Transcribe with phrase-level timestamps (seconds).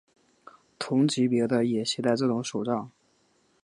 [0.79, 2.89] 同级别的也携带这种手杖。